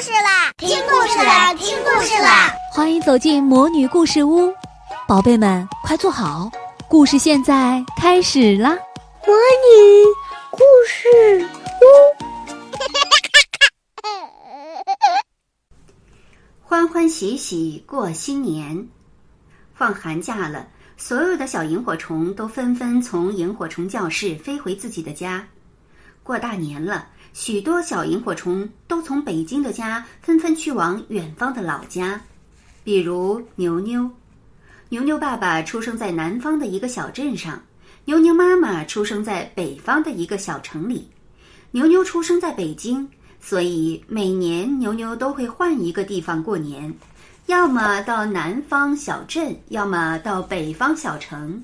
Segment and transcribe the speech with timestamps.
[0.00, 0.52] 事啦！
[0.58, 1.54] 听故事啦！
[1.54, 2.52] 听故事啦！
[2.70, 4.52] 欢迎走进魔女故事屋，
[5.08, 6.50] 宝贝们快坐好，
[6.86, 8.76] 故事现在开始啦！
[9.26, 10.04] 魔女
[10.50, 11.48] 故事
[11.80, 11.86] 屋，
[16.62, 18.86] 欢欢喜喜过新年，
[19.74, 20.68] 放寒假了，
[20.98, 25.42] 所有的小萤火虫都纷纷从萤火虫教室飞回自己的家。
[26.22, 27.06] 过大年了。
[27.38, 32.18] 许多小萤火虫都从北京的家纷纷去往远方的老家，
[32.82, 34.10] 比如牛牛。
[34.88, 37.62] 牛牛爸爸出生在南方的一个小镇上，
[38.06, 41.06] 牛牛妈妈出生在北方的一个小城里。
[41.72, 43.06] 牛牛出生在北京，
[43.38, 46.90] 所以每年牛牛都会换一个地方过年，
[47.44, 51.62] 要么到南方小镇，要么到北方小城。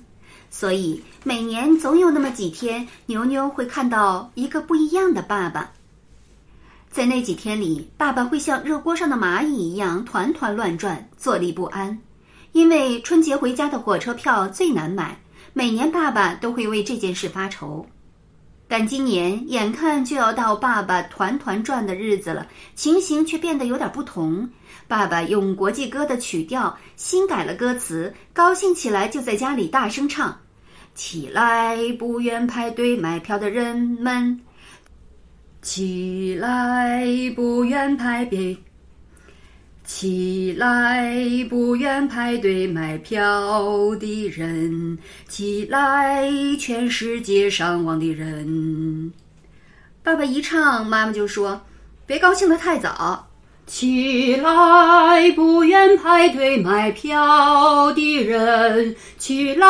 [0.54, 5.72] 所以每年总有那么几天，牛牛会看到一个不一样的爸爸。
[6.90, 11.98] 在那几天里，爸爸会像热锅上的蚂蚁一样团团乱转，坐立不安。
[12.52, 15.18] 因为春节回家的火车票最难买，
[15.54, 17.86] 每年爸爸都会为这件事发愁。
[18.68, 24.48] 但今年眼看就要到爸爸团团转的日子了，情形却变得有点不同。
[24.86, 30.38] 爸爸用国际歌的曲调新改了歌词，高兴起来就在家里大声唱。
[30.94, 34.40] 起来，不愿排队买票的人们！
[35.62, 38.58] 起来，不愿排队！
[39.84, 41.16] 起来，
[41.48, 44.98] 不愿排队买票的人！
[45.28, 49.12] 起来，全世界上网的人！
[50.02, 51.62] 爸爸一唱，妈妈就说
[52.06, 53.28] ：“别高兴得太早。”
[53.64, 58.94] 起来，不愿排队买票的人！
[59.16, 59.66] 起来，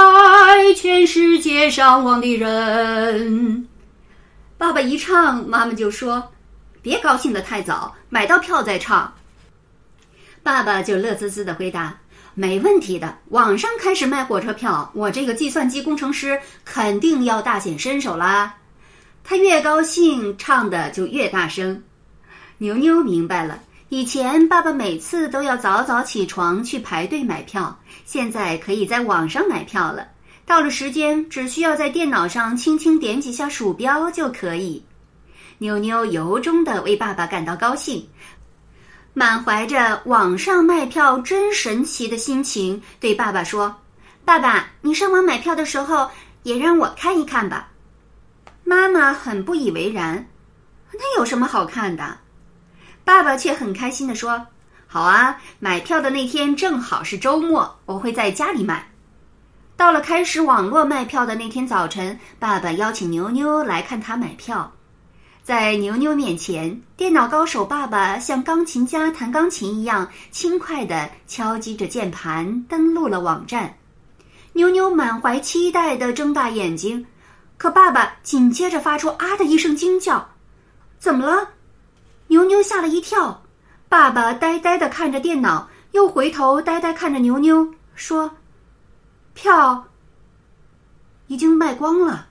[0.74, 3.68] 全世界上网的人！
[4.58, 6.32] 爸爸一唱，妈妈就说
[6.82, 9.12] ：“别高兴得太早，买到票再唱。”
[10.42, 11.98] 爸爸就乐滋滋的回答
[12.34, 18.54] ：“没问题的，网上开始卖火车票，我这个计算机工程师肯定要大显身手啦！”
[19.22, 21.84] 他越高兴，唱的就越大声。
[22.58, 23.60] 牛牛明白了。
[23.92, 30.08] 以前爸爸每次都要早早起床去排队买票，现在可以在网上买票了。
[30.46, 34.82] 到了时间，只需要在电脑上轻轻点几下鼠标就可以。
[35.58, 38.08] 妞妞由衷的为爸爸感到高兴，
[39.12, 43.76] 满怀着网上卖票真神奇的心情，对爸爸说
[44.24, 46.10] ：“爸爸，你上网买票的时候
[46.44, 47.68] 也让我看一看吧。”
[48.64, 50.26] 妈妈很不以为然
[50.94, 52.16] ：“那有什么好看的？”
[53.04, 54.46] 爸爸却很开心地说
[54.86, 58.88] ：“好啊，买票的那天正好是周末，我会在家里买。”
[59.76, 64.70] 到了开始网络卖票的那天早晨，爸爸邀请牛牛来看他买票。
[65.42, 73.76] 在牛牛面前，电脑高手爸爸像钢琴家弹钢琴一样轻快地敲击着键盘，登录了网站。
[74.52, 77.04] 牛牛满怀期待地睁大眼睛，
[77.56, 80.28] 可爸爸紧接着发出“啊”的一声惊叫
[81.00, 81.48] ：“怎么了？”
[82.32, 83.42] 牛牛吓了一跳，
[83.90, 88.30] 爸爸呆呆的看着电脑，又回头呆呆看着牛牛，说
[89.34, 89.84] ：“票
[91.26, 92.28] 已经卖光了。”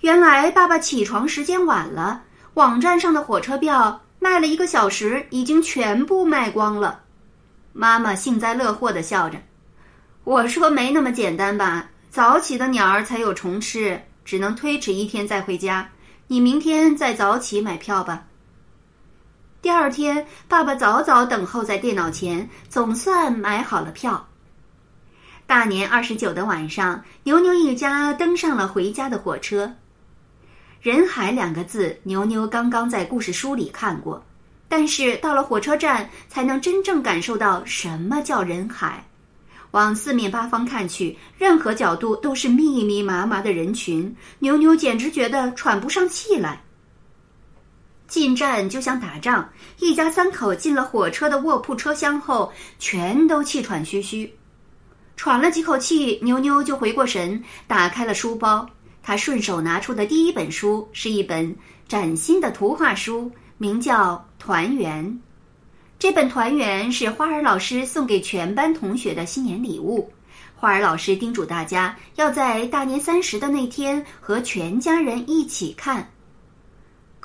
[0.00, 2.22] 原来爸爸起床时间晚了，
[2.52, 7.00] 网站上的火车票卖了一个小时，已经全部卖光了。
[7.72, 9.38] 妈妈幸灾乐祸的笑着
[10.24, 11.88] ：“我说没那么简单吧？
[12.10, 15.88] 早起的鸟儿才有虫吃，只能推迟一天再回家。
[16.26, 18.24] 你明天再早起买票吧。”
[19.66, 24.24] 第二天，爸爸早早等候在电脑前，总算买好了票。
[25.44, 29.74] 大年二十九的晚上，牛牛一家登上了回家的火车。
[30.80, 34.24] 人海两个字，牛牛刚刚在故事书里看过，
[34.68, 39.04] 但是到了火车站，才能真正感受到什么叫人海。
[39.72, 46.62] 往四面八方看去，任何角度都是密密麻麻的人群，牛牛简直觉得喘不上气来。
[48.08, 49.48] 进站就像打仗，
[49.80, 54.32] 一家三口进了火车的卧铺车厢后，全都气喘吁吁。
[55.16, 58.68] 喘了几口气，妞妞就回过神，打开了书包。
[59.02, 61.54] 他顺手拿出的第一本书是一本
[61.88, 65.04] 崭新的图画书，名叫《团圆》。
[65.98, 70.12] 这本《团圆》是花儿老师送给全班同学的新年礼物。
[70.54, 76.06] 花儿老师叮嘱大家，要在大年三十的那天和全家人一起看。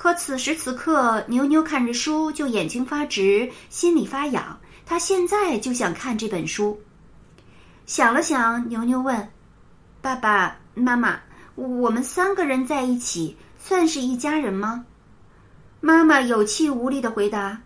[0.02, 4.58] 可此时此刻，牛牛看着书就眼睛发直，心里发痒。
[4.84, 6.76] 他现在就想看这本书。
[7.86, 9.30] 想了想，牛牛问
[10.02, 11.20] ：“爸爸妈妈，
[11.54, 14.84] 我们三个人在一起算是一家人吗？”
[15.80, 17.62] 妈妈有气无力的回答：“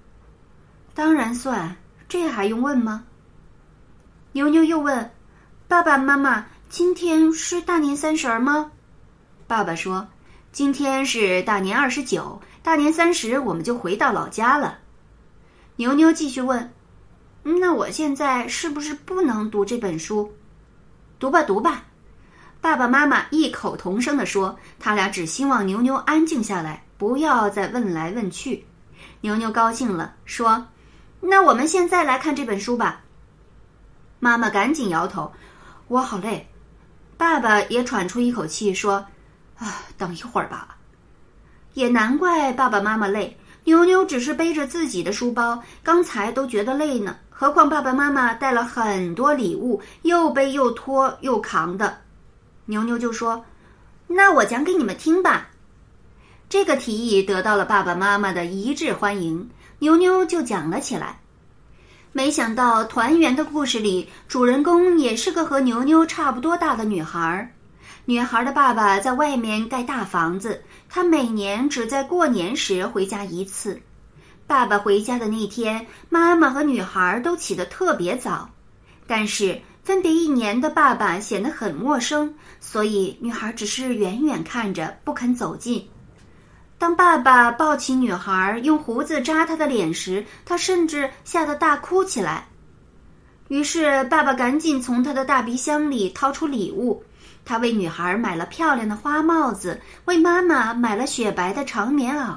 [0.93, 1.75] 当然算，
[2.07, 3.05] 这还用问吗？
[4.33, 5.11] 牛牛又问
[5.67, 8.73] ：“爸爸妈妈，今天是大年三十吗？”
[9.49, 10.07] 爸爸说
[10.57, 14.79] ：“今天是大年二十九，大年三十我们就回到老家了。”
[15.77, 16.73] 牛牛继续问
[17.61, 20.33] ：“那我现在是不是不能读这本书
[21.21, 21.85] ？”“读吧，读吧。”
[22.63, 28.65] 爸爸妈妈异口同声地说：“他俩只希望牛牛安静下来，不要再问来问去。”
[29.21, 30.67] 牛牛高兴了，说。
[31.21, 33.03] 那我们现在来看这本书吧。
[34.21, 35.31] 妈妈赶紧摇头，
[35.89, 36.49] 我好累。
[37.19, 39.05] 爸爸也喘出一口气说
[39.59, 40.77] ：“啊，等一会儿吧。”
[41.75, 43.37] 也难怪爸爸妈妈累。
[43.65, 51.99] 牛牛只是背着自己的书包，刚才都觉得累呢，何况爸爸妈妈带了很多礼物，又背又拖又扛的。
[52.67, 53.45] 牛牛就说
[54.07, 55.49] ：“那我讲给你们听吧。”
[56.49, 59.51] 这个提议得到了爸爸妈妈的一致欢迎。
[59.81, 61.21] 牛牛就讲了起来，
[62.13, 67.51] 没想到团圆的故事里，主人公也是个和牛牛差不多大的女孩儿。
[68.09, 73.81] 女孩的爸爸在外面盖大房子，他每年只在过年时回家一次。
[74.47, 78.49] 爸爸回家的那天，妈妈和女孩都起得特别早，
[79.09, 85.85] 但是分别一年的爸爸显得很陌生，所以女孩只是远远看着，不肯走近。
[86.79, 92.47] 当爸爸抱起女孩，用胡子扎她的脸时，她甚至吓得大哭起来。
[93.49, 97.03] 于是，爸爸赶紧从他的大皮箱里掏出礼物，
[97.47, 102.35] 他为女孩买了漂亮的花帽子，为妈妈买了雪白的长棉袄。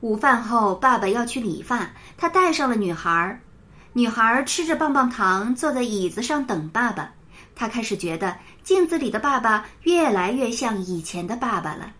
[0.00, 3.40] 午饭后，爸爸要去理发，他带上了女孩。
[3.92, 7.12] 女孩吃着棒棒糖，坐在椅子上等爸爸。
[7.54, 11.92] 她开始觉得镜子里的爸爸越来越像以前的爸爸了。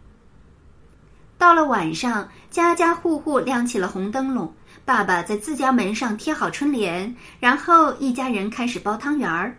[1.36, 4.52] 到了晚上，家家户户亮起了红灯笼。
[4.84, 9.56] 爸爸在自家门上贴好春联，然后一家人开始包汤圆儿。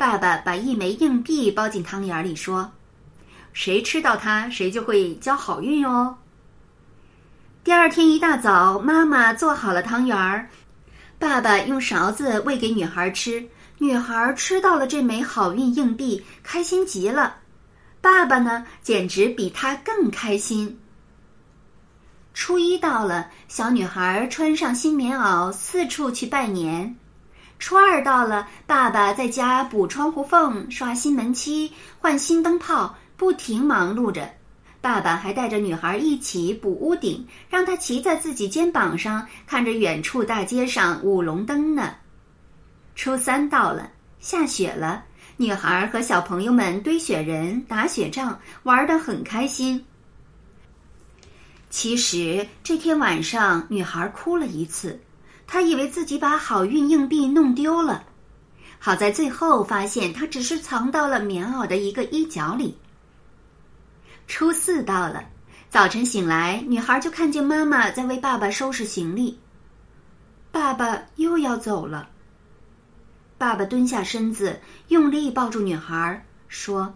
[0.00, 2.72] 爸爸把一枚硬币包进汤圆里，说
[3.52, 6.16] ：“谁吃到它，谁就会交好运哦。”
[7.62, 10.48] 第二天一大早，妈妈做好了汤圆儿，
[11.18, 13.46] 爸爸用勺子喂给女孩吃。
[13.76, 17.36] 女孩吃到了这枚好运硬币，开心极了。
[18.00, 20.80] 爸爸呢，简直比她更开心。
[22.32, 26.96] 初一到了，小女孩穿上新棉袄，四处去拜年。
[27.60, 31.70] 初二到了，爸爸在家补窗户缝、刷新门漆、
[32.00, 34.28] 换新灯泡，不停忙碌着。
[34.80, 41.94] 爸爸还带着女孩一起补屋顶，让她骑在自己肩膀上，看着远处大街上舞龙灯呢。
[42.96, 43.90] 初三到了，
[44.20, 45.04] 下雪了，
[45.36, 49.84] 女孩和小朋友们堆雪人、打雪仗，玩得很开心。
[51.68, 54.98] 其实这天晚上，女孩哭了一次，
[55.52, 58.04] 他以为自己把好运硬币弄丢了，
[58.78, 62.78] 好在最后发现他只是藏到了棉袄的一个衣角里。
[64.28, 65.24] 初四到了，
[65.68, 69.40] 早晨醒来，女孩就看见妈妈在为爸爸收拾行李，
[70.52, 72.08] 爸爸又要走了。
[73.36, 76.94] 爸爸蹲下身子，用力抱住女孩，说：“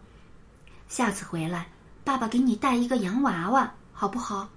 [0.86, 1.66] 下次回来，
[2.04, 4.48] 爸爸给你带一个洋娃娃，好不好？”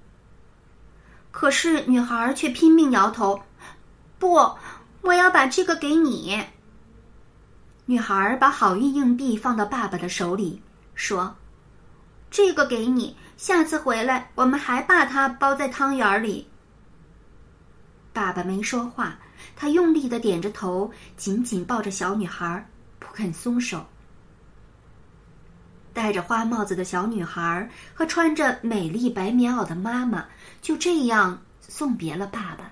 [1.34, 3.42] 可是女孩却拼命摇头
[4.20, 4.34] ：“不，
[5.02, 6.44] 我要把这个给你。”
[7.86, 10.62] 女孩把好运硬币放到爸爸的手里，
[10.94, 11.34] 说
[12.30, 16.50] ：“这个给你，下次回来我们还把它包在汤圆里。”
[18.12, 19.18] 爸爸没说话，
[19.56, 22.68] 他用力的点着头，紧紧抱着小女孩，
[23.00, 23.86] 不肯松手。
[25.94, 30.26] 戴着花帽子的小女孩和穿着美丽白棉袄的妈妈
[30.62, 32.72] 就这样送别了爸爸。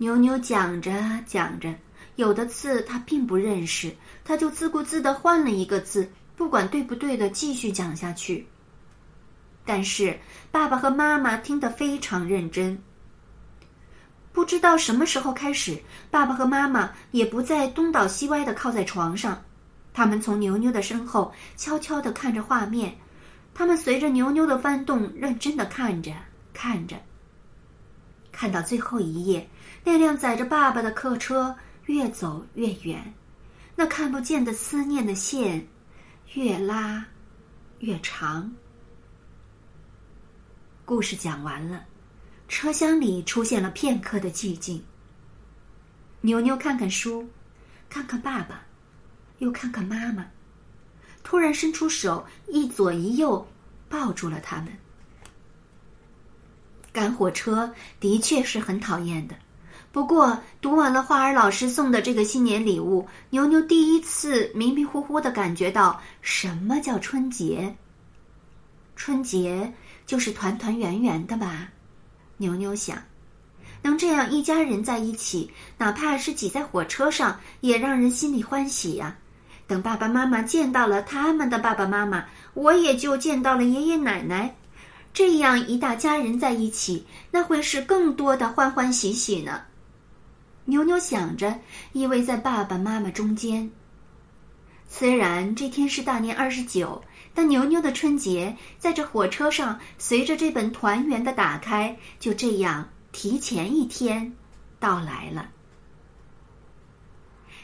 [0.00, 0.92] 牛牛讲着
[1.26, 1.74] 讲着，
[2.14, 3.92] 有的字他并不认识，
[4.24, 8.46] 他就自顾自的换了一个字，不管对不对的继续讲下去。
[9.64, 10.16] 但是
[10.52, 12.80] 爸爸和妈妈听得非常认真。
[14.32, 15.76] 不知道什么时候开始，
[16.12, 19.42] 爸爸和妈妈也不再东倒西歪的靠在床上。
[19.92, 22.96] 他们从牛牛的身后悄悄地看着画面，
[23.52, 26.12] 他们随着牛牛的翻动，认真地看着
[26.54, 26.96] 看着。
[28.38, 29.44] 看到最后一页，
[29.82, 31.52] 那辆载着爸爸的客车
[31.86, 33.12] 越走越远，
[33.74, 35.66] 那看不见的思念的线
[36.34, 37.04] 越拉
[37.80, 38.48] 越长。
[40.84, 41.84] 故事讲完了，
[42.46, 44.80] 车厢里出现了片刻的寂静。
[46.20, 47.28] 牛牛看看书，
[47.90, 48.62] 看看爸爸。
[49.38, 50.24] 又看看妈妈，
[51.24, 53.44] 突然伸出手，一左一右
[53.88, 54.68] 抱住了他们。
[56.92, 59.34] 赶火车的确是很讨厌的。
[59.90, 67.74] 不过，读完了花儿老师送的这个新年礼物，牛牛第一次迷迷糊糊的感觉到什么叫春节。
[68.94, 69.72] 春节
[70.06, 71.68] 就是团团圆圆的吧？
[72.36, 72.98] 牛牛想，
[73.80, 79.16] 能这样一家人在一起，哪怕是挤在火车上，也让人心里欢喜呀。
[79.66, 84.54] 等爸爸妈妈见到了他们的爸爸妈妈，我也就见到了爷爷奶奶，
[85.12, 89.62] 这样一大家人在一起，那会是更多的欢欢喜喜呢。
[90.66, 91.58] 牛牛想着，
[91.92, 93.70] 依偎在爸爸妈妈中间。
[94.86, 97.02] 虽然这天是大年二十九，
[97.34, 104.32] 但牛牛的春节在这火车上，随着这本团圆的打开，就这样提前一天
[104.78, 105.50] 到来了。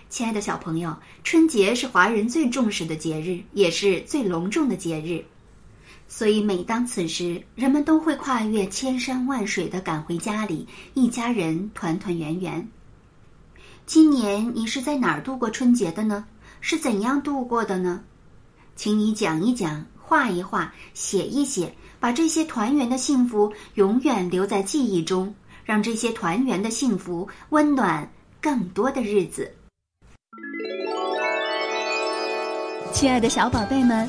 [0.09, 5.25] 亲爱的小朋友，春节是华人最重视的节日，也是最隆重的节日，
[6.17, 12.69] 所以每当此时，人们都会跨越千山万水的赶回家里，一家人团团圆圆。
[13.85, 16.25] 今年你是在哪儿度过春节的呢？
[16.61, 18.01] 是怎样度过的呢？
[18.77, 28.09] 请你讲一讲，画一画，写一写，把这些团圆的幸福永远留在记忆中，让这些团圆的幸福温暖
[28.41, 29.53] 更多的日子。
[32.93, 34.09] 亲爱的小宝贝们，